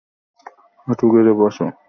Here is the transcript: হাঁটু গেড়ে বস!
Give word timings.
হাঁটু 0.87 1.05
গেড়ে 1.13 1.33
বস! 1.39 1.57